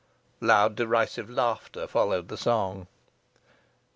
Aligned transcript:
Loud 0.39 0.73
derisive 0.77 1.29
laughter 1.29 1.85
followed 1.85 2.27
the 2.27 2.35
song. 2.35 2.87